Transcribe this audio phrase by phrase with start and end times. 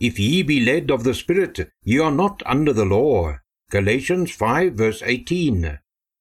[0.00, 3.38] If ye be led of the Spirit, ye are not under the law.
[3.70, 5.80] Galatians 5 verse 18.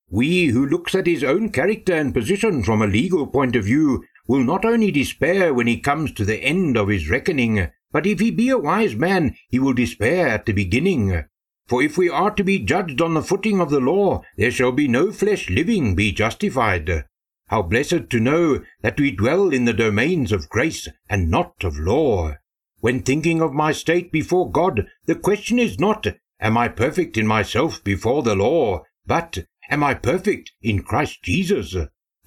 [0.09, 4.03] We who looks at his own character and position from a legal point of view
[4.27, 8.19] will not only despair when he comes to the end of his reckoning, but if
[8.19, 11.25] he be a wise man, he will despair at the beginning.
[11.67, 14.71] For if we are to be judged on the footing of the law, there shall
[14.71, 17.05] be no flesh living be justified.
[17.49, 21.77] How blessed to know that we dwell in the domains of grace and not of
[21.77, 22.37] law.
[22.79, 26.05] When thinking of my state before God, the question is not,
[26.39, 28.83] Am I perfect in myself before the law?
[29.05, 31.75] But, Am I perfect in Christ Jesus?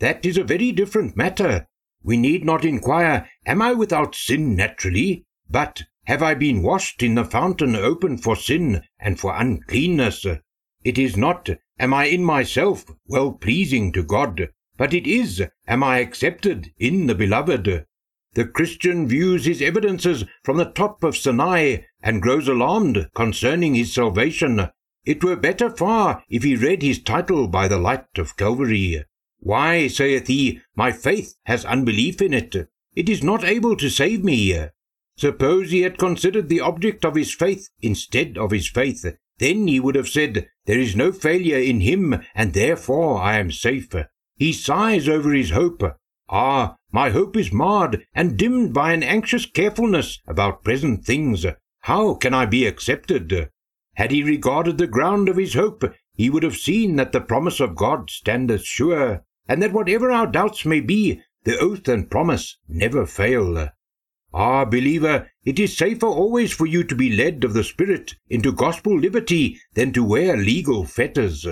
[0.01, 1.69] That is a very different matter.
[2.03, 5.25] We need not inquire, Am I without sin naturally?
[5.49, 10.27] But, Have I been washed in the fountain open for sin and for uncleanness?
[10.83, 14.49] It is not, Am I in myself well pleasing to God?
[14.77, 17.87] But it is, Am I accepted in the beloved?
[18.35, 23.93] The Christian views his evidences from the top of Sinai and grows alarmed concerning his
[23.93, 24.69] salvation.
[25.05, 29.05] It were better far if he read his title by the light of Calvary.
[29.41, 32.55] Why, saith he, my faith has unbelief in it.
[32.95, 34.67] It is not able to save me.
[35.17, 39.05] Suppose he had considered the object of his faith instead of his faith,
[39.39, 43.51] then he would have said, There is no failure in him, and therefore I am
[43.51, 43.93] safe.
[44.37, 45.83] He sighs over his hope.
[46.33, 51.45] Ah, my hope is marred and dimmed by an anxious carefulness about present things.
[51.81, 53.51] How can I be accepted?
[53.95, 55.83] Had he regarded the ground of his hope,
[56.15, 60.29] he would have seen that the promise of God standeth sure, and that whatever our
[60.29, 63.71] doubts may be, the oath and promise never fail.
[64.33, 68.53] Ah, believer, it is safer always for you to be led of the Spirit into
[68.53, 71.45] gospel liberty than to wear legal fetters.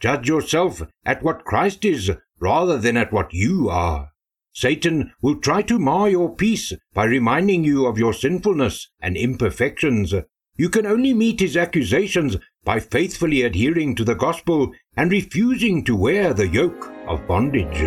[0.00, 4.10] Judge yourself at what Christ is rather than at what you are.
[4.56, 10.14] Satan will try to mar your peace by reminding you of your sinfulness and imperfections.
[10.56, 15.94] You can only meet his accusations by faithfully adhering to the gospel and refusing to
[15.94, 17.82] wear the yoke of bondage.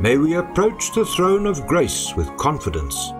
[0.00, 3.10] May we approach the throne of grace with confidence,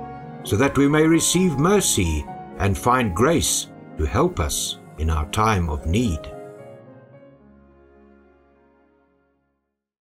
[0.45, 2.25] so that we may receive mercy
[2.59, 3.67] and find grace
[3.99, 6.21] to help us in our time of need.